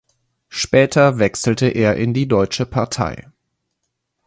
[0.49, 3.27] Später wechselte er in die Deutsche Partei.